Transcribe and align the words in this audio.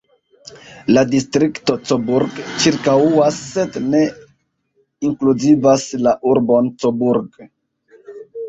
La 0.95 1.01
distrikto 1.09 1.75
Coburg 1.89 2.39
ĉirkaŭas, 2.63 3.37
sed 3.51 3.77
ne 3.91 4.01
inkluzivas 5.11 5.87
la 6.09 6.15
urbon 6.35 6.73
Coburg. 6.85 7.43